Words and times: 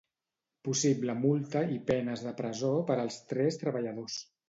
Possible 0.67 1.15
multa 1.19 1.63
i 1.75 1.79
penes 1.91 2.25
de 2.31 2.35
presó 2.43 2.75
per 2.91 2.99
als 3.07 3.23
tres 3.33 3.65
treballadors. 3.67 4.23